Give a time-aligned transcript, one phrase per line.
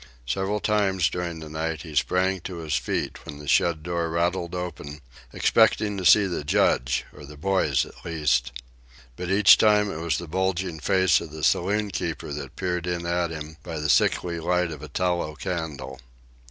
[0.25, 4.55] Several times during the night he sprang to his feet when the shed door rattled
[4.55, 4.99] open,
[5.31, 8.51] expecting to see the Judge, or the boys at least.
[9.15, 13.05] But each time it was the bulging face of the saloon keeper that peered in
[13.05, 15.99] at him by the sickly light of a tallow candle.